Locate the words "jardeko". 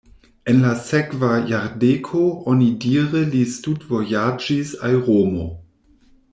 1.51-2.23